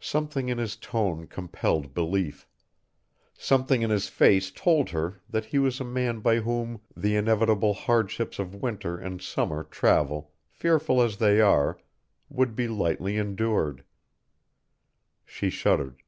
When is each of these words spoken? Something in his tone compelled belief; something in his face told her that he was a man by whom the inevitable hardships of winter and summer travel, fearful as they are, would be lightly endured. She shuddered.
Something 0.00 0.48
in 0.48 0.56
his 0.56 0.76
tone 0.76 1.26
compelled 1.26 1.92
belief; 1.92 2.48
something 3.36 3.82
in 3.82 3.90
his 3.90 4.08
face 4.08 4.50
told 4.50 4.88
her 4.88 5.20
that 5.28 5.44
he 5.44 5.58
was 5.58 5.78
a 5.78 5.84
man 5.84 6.20
by 6.20 6.36
whom 6.36 6.80
the 6.96 7.14
inevitable 7.16 7.74
hardships 7.74 8.38
of 8.38 8.54
winter 8.54 8.96
and 8.96 9.20
summer 9.20 9.62
travel, 9.64 10.32
fearful 10.48 11.02
as 11.02 11.18
they 11.18 11.42
are, 11.42 11.78
would 12.30 12.56
be 12.56 12.66
lightly 12.66 13.18
endured. 13.18 13.84
She 15.26 15.50
shuddered. 15.50 16.00